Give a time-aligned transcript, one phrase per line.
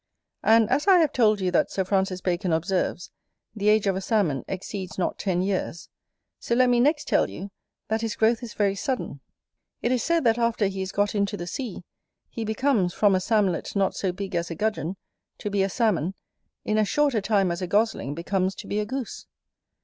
[0.41, 3.11] And as I have told you that Sir Francis Bacon observes,
[3.55, 5.89] the age of a Salmon exceeds not ten years;
[6.39, 7.51] so let me next tell you,
[7.87, 9.19] that his growth is very sudden:
[9.83, 11.83] it is said that after he is got into the sea,
[12.31, 14.95] he becomes, from a Samlet not so big as a Gudgeon,
[15.37, 16.15] to be a Salmon,
[16.65, 19.27] in as short a time as a gosling becomes to be a goose.